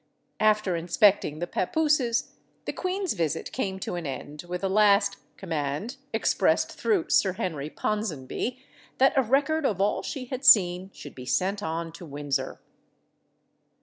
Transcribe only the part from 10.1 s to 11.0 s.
had seen